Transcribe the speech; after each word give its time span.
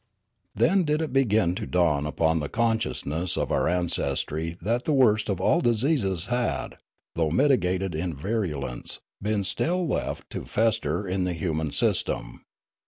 "Then 0.55 0.83
did 0.83 0.99
it 1.03 1.13
begin 1.13 1.53
to 1.53 1.67
dawn 1.67 2.07
upon 2.07 2.39
the 2.39 2.49
consciousness 2.49 3.37
of 3.37 3.51
our 3.51 3.67
ancestry 3.67 4.57
that 4.59 4.85
the 4.85 4.93
worst 4.93 5.29
of 5.29 5.39
all 5.39 5.61
diseases 5.61 6.25
had, 6.25 6.79
though 7.13 7.29
mitigated 7.29 7.93
in 7.93 8.15
virulence, 8.15 8.99
been 9.21 9.43
still 9.43 9.87
left 9.87 10.27
to 10.31 10.45
fester 10.45 11.07
in 11.07 11.25
the 11.25 11.33
human 11.33 11.71
system. 11.71 12.41